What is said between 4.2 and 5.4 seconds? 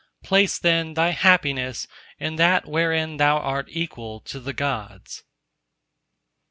to the Gods.